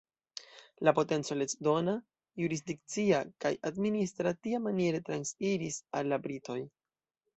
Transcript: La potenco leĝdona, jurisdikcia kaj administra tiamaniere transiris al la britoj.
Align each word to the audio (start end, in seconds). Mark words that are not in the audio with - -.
La 0.87 0.93
potenco 0.99 1.35
leĝdona, 1.41 1.93
jurisdikcia 2.43 3.19
kaj 3.45 3.53
administra 3.73 4.33
tiamaniere 4.47 5.03
transiris 5.11 5.79
al 6.01 6.11
la 6.15 6.21
britoj. 6.25 6.59